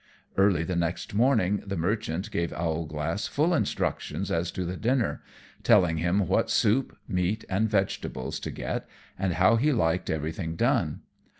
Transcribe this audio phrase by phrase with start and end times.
[0.35, 5.21] Early the next morning the Merchant gave Owlglass full instructions as to the dinner,
[5.61, 8.87] telling him what soup, meat, and vegetables to get,
[9.19, 11.01] and how he liked everything done.